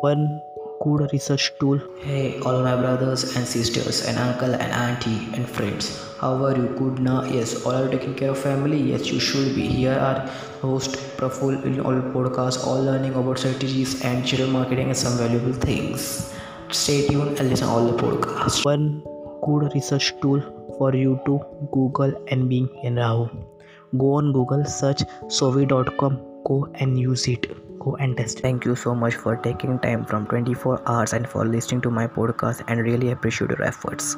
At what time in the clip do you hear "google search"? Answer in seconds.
24.32-25.02